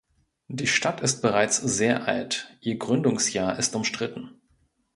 [0.47, 4.31] Die Stadt ist bereits sehr alt; ihr Gründungsjahr ist umstritten.